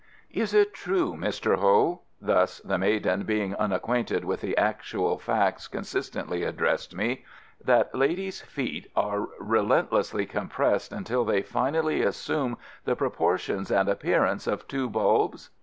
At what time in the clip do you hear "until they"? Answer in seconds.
10.91-11.43